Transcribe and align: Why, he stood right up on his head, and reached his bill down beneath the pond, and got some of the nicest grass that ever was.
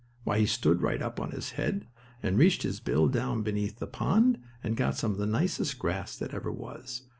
Why, 0.23 0.39
he 0.39 0.47
stood 0.47 0.81
right 0.81 0.99
up 0.99 1.19
on 1.19 1.29
his 1.29 1.51
head, 1.51 1.85
and 2.23 2.35
reached 2.39 2.63
his 2.63 2.79
bill 2.79 3.07
down 3.07 3.43
beneath 3.43 3.77
the 3.77 3.85
pond, 3.85 4.39
and 4.63 4.75
got 4.75 4.97
some 4.97 5.11
of 5.11 5.19
the 5.19 5.27
nicest 5.27 5.77
grass 5.77 6.17
that 6.17 6.33
ever 6.33 6.51
was. 6.51 7.03